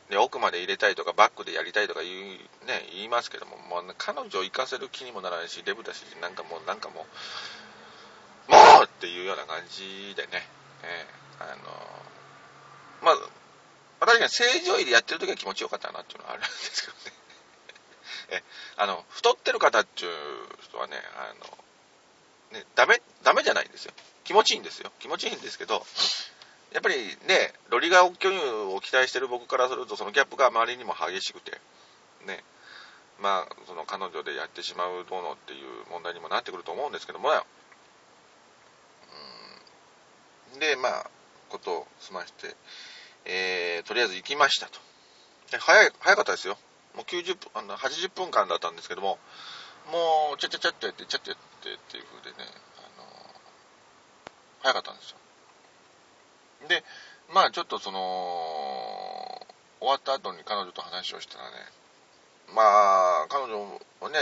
[0.10, 7.08] で奥まで入れたいとかバックでやりたいとか言う、ね、言いますけども、もう彼女を行かせる気にもならないし、デブだし、なんかもう、なんかも
[8.48, 10.48] う、もうっていうような感じでね、
[10.84, 11.64] えー、あの
[13.02, 13.16] まあ、
[14.00, 17.14] 私が正常位でやってる時は気持ちよかったなっていうのはあるんですけどね。
[18.42, 18.44] え、
[18.78, 21.34] あの、太ってる方っていう人はね、あ
[22.54, 23.94] の、ね、ダメ、ダメじゃないんですよ。
[24.24, 24.92] 気持ちいいんですよ。
[25.00, 25.86] 気持ちいいんですけど、
[26.74, 28.44] やっぱりね、ロリガオ巨乳
[28.76, 31.62] を期待してる僕からすると、そのギャップがあまりにも激しくて、
[32.26, 32.44] ね、
[33.22, 37.30] まあ、その彼女でやってしまうどうのっていう問題にもなってくると思うんですけども、
[40.54, 41.10] うん、で、まあ、
[41.50, 42.56] ことを済まして、
[43.26, 44.80] えー、とりあえず行きましたと。
[45.60, 46.58] 早い、早かったですよ。
[46.96, 49.20] もう90分、あの、80分間だったんですけども、
[49.92, 52.46] もう、ちゃちゃちゃっとやって、ちゃっとやってっていう風でね、
[52.78, 53.08] あの
[54.62, 55.18] 早かったんですよ。
[56.68, 56.84] で、
[57.34, 58.00] まあちょっとその、
[59.80, 61.58] 終わった後に彼女と話をしたらね、
[62.54, 63.58] まあ彼女
[64.02, 64.20] もね、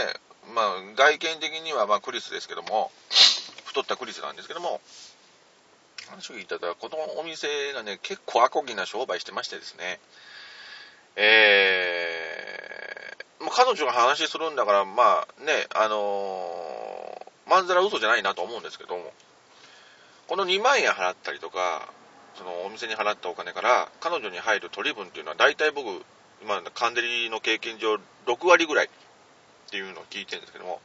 [0.54, 2.90] まあ外見的にはまクリスですけども、
[3.64, 4.80] 太ったクリスなんですけども、
[6.14, 10.00] 話を聞いたらこのお店がね結構アコギな商売してましてですね。
[11.16, 19.12] えー、まあ、彼女が話するんだからまあねあのー、まんざら嘘じゃないなと思うんですけども。
[20.26, 21.92] この2万円払ったりとか
[22.34, 26.02] そのお店に払ったお金から彼女に入る取り分っていうのは大体僕
[26.42, 27.96] 今カンデリの経験上
[28.26, 28.88] 6割ぐらいっ
[29.70, 30.80] ていうのを聞いてるんですけども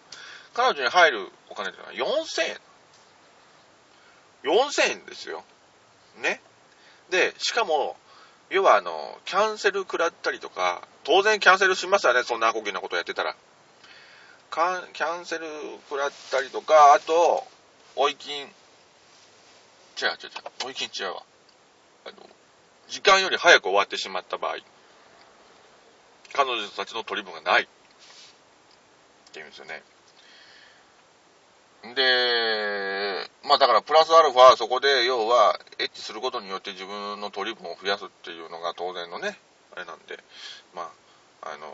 [0.54, 2.58] 彼女に入るお金っていうのは4000円。
[4.44, 5.44] 4000円ですよ。
[6.22, 6.42] ね。
[7.10, 7.98] で、しかも、
[8.50, 13.36] 要はあの、キャンセル食らったりとか、当然キャンセルしますよね、そんなアコギなことやってたら。
[14.52, 15.46] キャンセル
[15.90, 17.46] 食らったりとか、あと、
[17.96, 18.48] 追い金、違う
[20.06, 21.24] 違う違う、追い金違うわ。
[22.06, 22.16] あの、
[22.88, 24.58] 時間より早く終わってしまった場合、
[26.34, 27.64] 彼女たちの取り分がない。
[27.64, 29.84] っていうんですよね。
[31.96, 32.39] で、
[33.50, 39.40] まあだからプラスアルファそこで要はエッチすることによって自分の取り分を増やすっていうのが当然のね、
[39.76, 40.20] あれなんで、
[40.76, 40.94] ま
[41.42, 41.66] あ、あの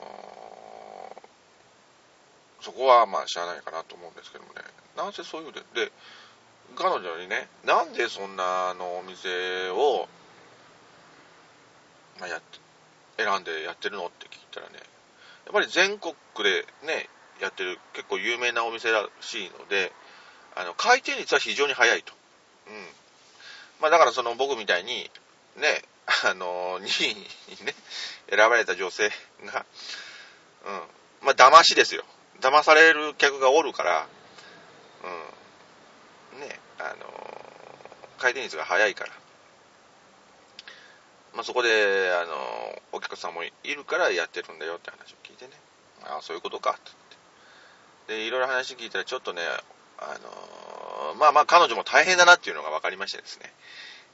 [2.61, 4.61] ー、そこはまあしゃあないかなと思うんですけどもね、
[4.95, 5.91] なんせそういうで、で、
[6.77, 10.07] 彼女にね、なんでそんなあのお店を、
[12.21, 14.75] まあ、やって、選んでやってるのって聞いたらね、
[15.43, 17.09] やっぱり全国でね、
[17.41, 19.91] やってる結構有名なお店らしいので、
[20.55, 22.13] あの、回転率は非常に速いと。
[22.67, 22.87] うん。
[23.81, 25.11] まあだからその僕みたいに、
[25.57, 25.83] ね、
[26.23, 27.21] あの、2位に
[27.65, 27.75] ね、
[28.29, 29.11] 選ばれた女性
[29.43, 29.65] が、
[30.65, 30.81] うん。
[31.21, 32.05] まあ騙しですよ。
[32.39, 34.07] 騙される客がおるから、
[36.33, 36.39] うん。
[36.39, 37.41] ね、あの、
[38.17, 39.11] 回転率が速いから。
[41.33, 45.51] まあそこで、あの、お客さんもいるからやってるんだよって話を聞いてね。
[46.03, 46.79] ああ、そういうことか、っ
[48.07, 48.15] て。
[48.15, 49.41] で、いろいろ話聞いたらちょっとね、
[49.99, 53.51] あのー、まあまあ彼女も大変だなっていうのが分かりましてですね、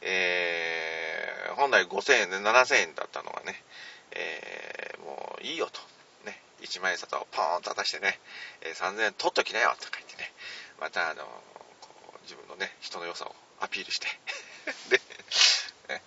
[0.01, 3.63] えー、本来5000円で7000円だったのがね、
[4.11, 5.79] えー、もういいよと、
[6.25, 8.19] ね、1万円札をポーンと渡してね、
[8.61, 10.31] えー、3000円取っときなよとか言ってね、
[10.79, 11.25] またあのー、
[11.81, 14.07] こう自分のね、人の良さをアピールして。
[14.89, 15.01] で、
[15.89, 16.03] ね、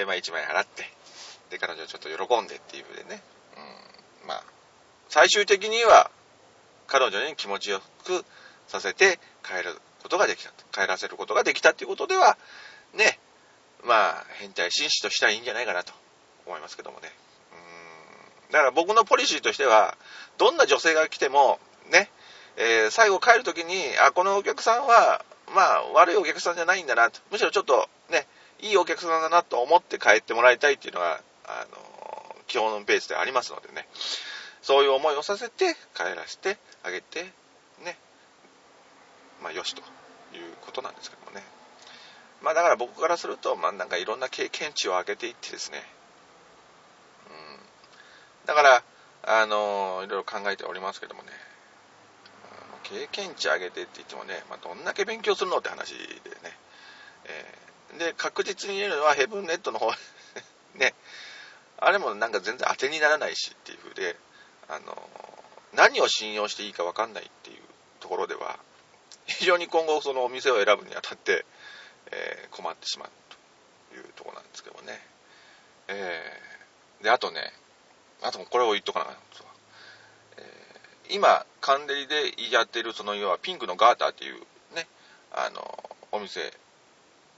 [0.00, 0.90] で、まあ1万円払って、
[1.50, 3.22] で、彼女ちょっと喜んでっていう風でね、
[4.22, 4.44] うん、まあ、
[5.08, 6.10] 最終的には、
[6.86, 8.24] 彼女に気持ちよく
[8.66, 10.50] させて帰ることができた。
[10.72, 12.36] 帰らせることができたっていうことでは、
[12.94, 13.18] ね、
[13.84, 15.92] まあ、変態紳士としたらいいんじゃないかなと
[16.46, 17.12] 思いますけどもね。
[18.48, 18.52] うん。
[18.52, 19.96] だから僕のポリシーとしては、
[20.38, 21.58] どんな女性が来ても、
[21.90, 22.10] ね、
[22.56, 23.74] えー、最後帰るときに、
[24.06, 25.24] あ、このお客さんは、
[25.54, 27.20] まあ、悪いお客さんじゃないんだなと。
[27.30, 28.26] むしろちょっと、ね、
[28.60, 33.86] いいお客さんだなと思って帰ってもらいたいっていうのが、あの、基本のベースでありますのでね。
[34.66, 37.22] そういう思いをさせて帰らせてあげて
[37.84, 37.96] ね
[39.42, 39.86] まあよしという
[40.62, 41.44] ことなんですけどもね。
[42.42, 45.82] まあだから僕からするとまあなんかいろんな経験値を上げていってですね。
[47.28, 48.46] うん。
[48.46, 48.82] だから
[49.22, 51.28] あのいろいろ考えておりますけどもね。
[52.88, 56.06] 経験値上げてって言ってもね、まあ、どんだけ勉強するのって話でね、
[57.24, 59.90] えー、で確実に言えるのはヘブンネットの方
[60.78, 60.94] ね。
[61.78, 64.16] あれもなんか全然当てにならないしっていう風で
[64.68, 64.96] あの
[65.74, 67.62] 何を信用していいか分かんないっていう
[68.00, 68.58] ところでは
[69.26, 71.44] 非常に今後そのお店を選ぶにあたって、
[72.12, 73.08] えー、困ってしまう
[73.90, 75.00] というとこなんですけどね、
[75.88, 77.52] えー、であとね
[78.22, 79.44] あとこれを言っとかなかった、
[80.42, 84.34] えー、今カンデリでやってるその要はピンクのガーターっていう
[84.74, 84.86] ね
[85.32, 85.60] あの
[86.12, 86.40] お店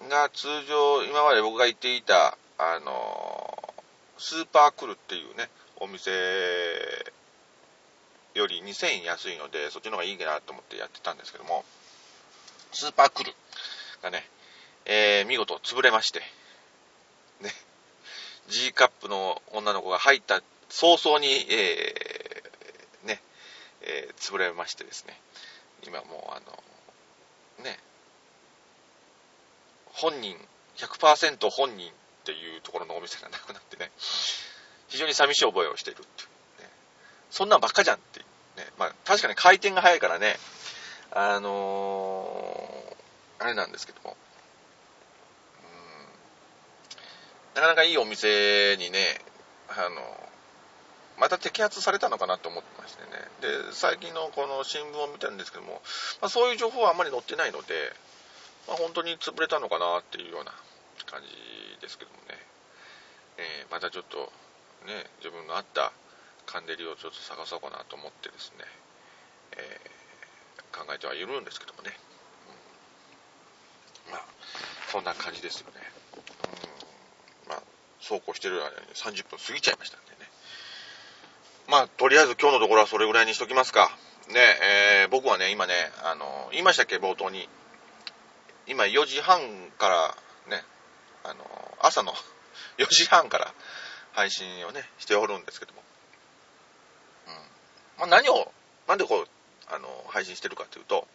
[0.09, 3.59] が通常今まで僕が行っていたあの
[4.19, 5.49] スーパークルっていうね
[5.81, 6.11] お店
[8.39, 11.65] より2000円安いので、そっちの方がいいかなと思ってやってたんですけども、
[12.79, 13.33] スーパークル
[14.05, 14.23] がね、
[14.85, 16.21] えー、見事潰れまして、
[17.41, 17.51] ね、
[18.47, 23.21] G カップの女の子が入った早々に、えー、ね、
[23.83, 25.21] えー、潰れましてですね、
[25.89, 26.41] 今もうあ
[27.59, 27.81] の、ね、
[29.87, 30.37] 本人、
[30.77, 33.91] 100%本人っていうところのお店がなくなってね、
[34.87, 36.29] 非常に寂しい覚えをしているっていう。
[37.33, 38.21] そんなんばっかじゃんって
[38.57, 38.67] ね。
[38.79, 40.37] まあ、確かに回転が早いからね、
[41.11, 42.48] あの、
[43.39, 44.17] あれなんですけども、
[47.55, 49.21] なかなかいいお店にね、
[49.69, 50.29] あの
[51.19, 53.11] また摘発されたのかなと思ってましてね。
[53.41, 55.83] で、最近のこの新聞を見たんですけども、
[56.21, 57.93] まあ、そういう情報はあんまり載ってないので、
[58.69, 60.55] まあ、本当に潰れたのかなっていうような
[61.07, 62.39] 感じですけどもね。
[63.39, 64.33] えー、またちょっと
[64.87, 65.93] ね、自分のあった
[66.47, 68.65] カンデリをちょっと探そうかなと思ってですね、
[69.59, 71.99] えー、考えてはいるんですけどもね、
[74.11, 74.25] まあ
[74.89, 75.75] そんな感じですよね。
[77.47, 77.51] うん。
[77.51, 77.63] まあ、
[78.01, 80.31] そうこうしてる間に30分過ぎちゃいましたんでね。
[81.69, 83.91] まあ、とりあえず今日のところはそれぐらいにしときますか。
[84.29, 84.41] ね、
[85.03, 87.49] えー、僕はね、今ね、あの、言いましたっけ、冒頭に。
[88.67, 89.41] 今4時半
[89.79, 90.17] から
[90.51, 90.63] ね、
[91.25, 92.15] あの、朝の
[92.79, 93.55] 4時半から
[94.13, 95.83] 配信をね、しておるんですけども。
[97.27, 97.35] うん。
[97.99, 98.53] まあ、何を、
[98.87, 99.29] なんでこう、
[99.67, 101.07] あの、配信してるかというと、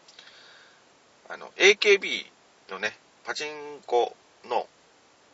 [1.29, 2.31] あの、AKB
[2.73, 4.15] のね、パチンコ
[4.45, 4.67] の、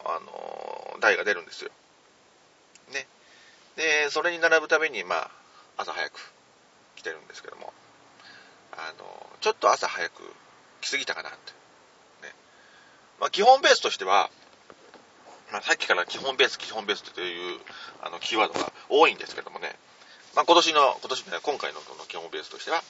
[0.04, 1.72] あの、台が出るんですよ。
[2.92, 3.08] ね。
[3.76, 5.32] で、それに並ぶために、まあ、
[5.78, 6.34] 朝早く
[6.96, 7.74] 来てるんですけども、
[8.74, 10.22] あの、ちょっと朝早く
[10.82, 12.28] 来すぎたかなって。
[12.28, 12.34] ね。
[13.20, 14.30] まあ、基本ベースとしては、
[15.52, 17.60] まあ、さっきから基本ベース、基本ベースという
[18.02, 19.76] あのキーワードが多いんですけどもね、
[20.36, 22.84] まあ、今年の、今年、今回のこの基本ベースとしては、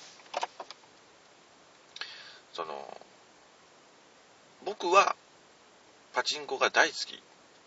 [2.54, 2.97] その、
[4.66, 5.16] 僕は
[6.14, 7.22] パチンコが大好き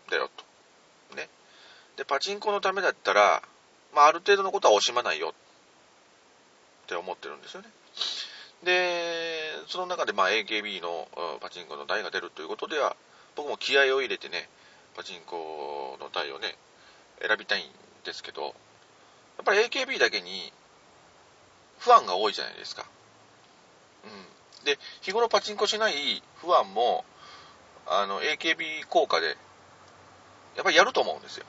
[0.09, 0.29] だよ
[1.09, 1.15] と。
[1.15, 1.29] ね。
[1.97, 3.41] で、パチンコのためだったら、
[3.93, 7.69] まあ、ある程度のことは惜しまないよって思ってるんですよね。
[8.63, 11.07] で、その中でまあ AKB の
[11.41, 12.95] パチンコの台が出るということでは、
[13.35, 14.49] 僕も気合を入れてね、
[14.95, 16.55] パチンコの台をね、
[17.21, 17.71] 選びたいん
[18.05, 18.53] ですけど、やっ
[19.45, 20.51] ぱり AKB だけに
[21.79, 22.85] 不安が多いじゃないですか。
[24.05, 24.32] うん。
[24.63, 27.05] で、日頃パチンコしない不安も、
[27.87, 29.37] あの、AKB 効果で、
[30.55, 31.45] やっぱりやると思うんですよ。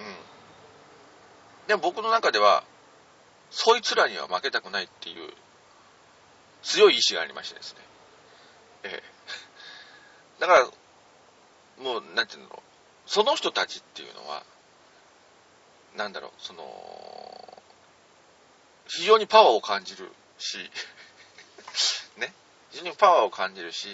[0.00, 1.66] うん。
[1.68, 2.64] でも僕の中では、
[3.50, 5.32] そいつらには負けたくないっていう
[6.62, 7.80] 強い意志がありましてですね。
[8.84, 10.40] ええ。
[10.40, 10.64] だから、
[11.82, 12.62] もう、なんていうの、
[13.06, 14.42] その人たちっていうのは、
[15.94, 17.62] なんだろう、その、
[18.88, 20.58] 非常にパワーを感じるし、
[22.70, 23.88] 非常にパワーを感じるし、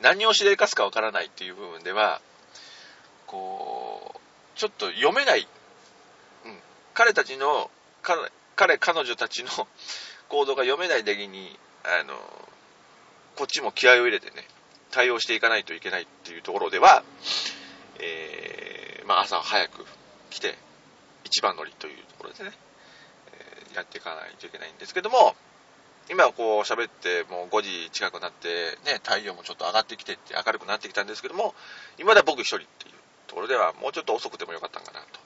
[0.00, 2.20] 何をしでかすかわからないっていう部分では、
[3.26, 5.46] こう、ちょっと読めない、
[6.44, 6.58] うん、
[6.94, 7.70] 彼たちの、
[8.56, 9.50] 彼、彼女たちの
[10.28, 12.14] 行動が読めないだけに、あの、
[13.36, 14.46] こっちも気合を入れてね、
[14.90, 17.04] 対応していかないといけないっていうところでは、
[17.98, 19.86] えー、まあ朝早く
[20.30, 20.56] 来て、
[21.24, 22.52] 一番乗りというところでね、
[23.32, 25.36] えー、やっていかないといけないんですけども、
[26.10, 28.48] 今はこう喋ってもう5時近くなって、
[28.84, 31.54] ね、太陽もちょっと上がってきてって明るくなってきたんですけども、
[31.98, 32.94] 今だ僕一人っていう
[33.28, 35.20] ところではもうちょっと遅くてもよかったんかなと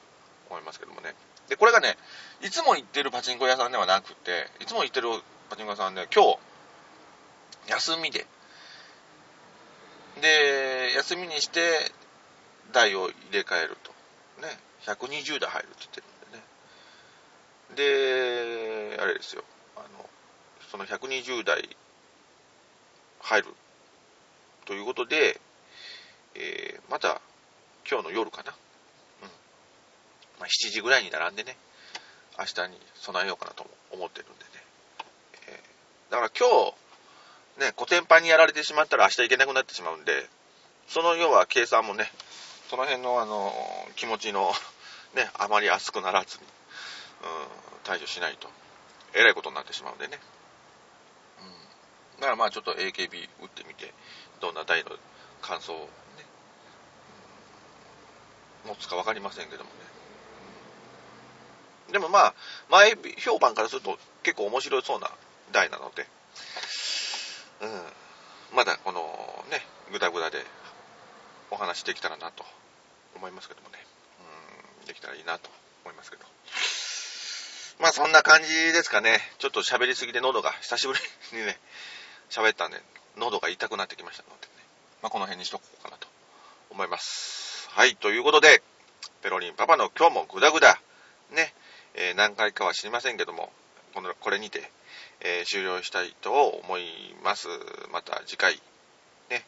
[0.51, 1.15] 思いますけどもね。
[1.49, 1.97] で、これがね、
[2.43, 5.09] いつも行ってるパチンコ屋さんではなくて、いつも行ってる
[5.49, 6.39] パチンコ屋さんで、今日、
[7.71, 8.27] 休みで、
[10.21, 11.61] で、休みにして、
[12.73, 13.93] 台を入れ替えると。
[14.43, 16.07] ね、120台入るって言ってる
[17.71, 18.97] んでね。
[18.97, 19.45] で、あれですよ、
[20.75, 21.69] その120台
[23.21, 23.47] 入る
[24.67, 25.41] ということで、
[26.35, 27.21] えー、また
[27.89, 28.51] 今日の夜かな。
[28.51, 29.29] うん。
[30.41, 31.57] まあ、7時ぐらいに並んでね、
[32.37, 34.51] 明日に備えようかなと思ってるんでね。
[35.47, 36.49] えー、だから今
[37.61, 40.29] 日、ね、コテンパンにやられてしまったら明日行けなくなってしまうんで、
[40.89, 42.11] その要は計算もね、
[42.69, 43.53] その辺のあの、
[43.95, 44.53] 気持ちの、
[45.15, 46.49] ね、あまり熱くならずに、うん、
[47.85, 48.49] 対処しないと、
[49.13, 50.19] えらいことになってしまうんでね。
[52.21, 53.93] だからまあちょっと AKB 打ってみて、
[54.41, 54.91] どんな台の
[55.43, 55.87] 感想をね、
[58.67, 59.77] 持つか分かりませんけどもね。
[61.93, 62.35] でもまあ、
[62.71, 65.11] 前評判からすると結構面白そうな
[65.53, 66.07] 台なので、
[67.61, 69.01] うん、まだこの
[69.51, 70.39] ね、ぐだぐだで
[71.51, 72.45] お話できたらなと
[73.17, 73.79] 思いますけどもね、
[74.81, 75.51] うん、できたらいいなと
[75.85, 76.25] 思いますけど。
[77.81, 79.21] まあそんな感じですかね。
[79.39, 81.01] ちょっと喋りすぎで喉が久しぶり
[81.39, 81.59] にね、
[82.31, 82.81] 喋ったんで、
[83.17, 84.53] 喉が痛くなってきましたのでね。
[85.03, 86.09] まあこの辺にしとこうかなと
[86.71, 87.69] 思います。
[87.71, 88.63] はい、ということで、
[89.23, 90.81] ペロリンパパの今日もグダグダ、
[91.31, 91.55] ね、
[91.95, 93.53] えー、何回かは知りませんけども、
[93.95, 94.71] このこれにて、
[95.21, 97.49] えー、終了したいと思います。
[97.93, 98.61] また次回、
[99.31, 99.45] ね、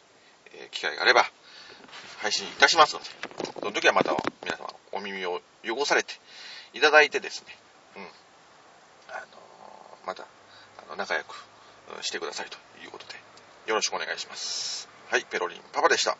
[0.53, 1.25] えー、機会があれば、
[2.19, 3.05] 配信いたしますので、
[3.59, 6.13] その時はまた皆様お耳を汚されて
[6.73, 7.57] いただいてですね、
[7.97, 8.03] うん、
[9.13, 9.27] あの、
[10.05, 11.35] また、あの、仲良く
[12.01, 12.57] してくださいと。
[12.83, 13.15] いうことで、
[13.67, 14.89] よろしくお願いします。
[15.09, 16.17] はい、ペロリンパパでした。